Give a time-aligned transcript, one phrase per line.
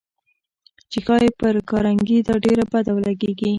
[0.91, 3.49] چې ښايي پر کارنګي دا ډېره بده ولګېږي.